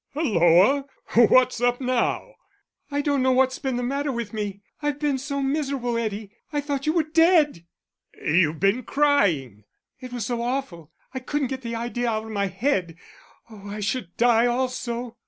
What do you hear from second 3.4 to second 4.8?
been the matter with me....